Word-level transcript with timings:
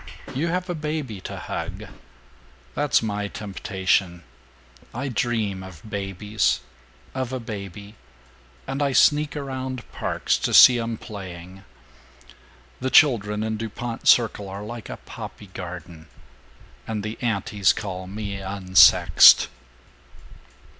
You 0.33 0.47
have 0.47 0.67
a 0.67 0.73
baby 0.73 1.21
to 1.21 1.37
hug. 1.37 1.83
That's 2.73 3.03
my 3.03 3.27
temptation. 3.27 4.23
I 4.95 5.09
dream 5.09 5.61
of 5.61 5.87
babies 5.87 6.61
of 7.13 7.31
a 7.31 7.39
baby 7.39 7.93
and 8.65 8.81
I 8.81 8.93
sneak 8.93 9.35
around 9.37 9.87
parks 9.91 10.39
to 10.39 10.55
see 10.55 10.79
them 10.79 10.97
playing. 10.97 11.63
(The 12.79 12.89
children 12.89 13.43
in 13.43 13.57
Dupont 13.57 14.07
Circle 14.07 14.49
are 14.49 14.63
like 14.63 14.89
a 14.89 14.97
poppy 14.97 15.51
garden.) 15.53 16.07
And 16.87 17.03
the 17.03 17.19
antis 17.21 17.71
call 17.71 18.07
me 18.07 18.41
'unsexed'!" 18.41 19.49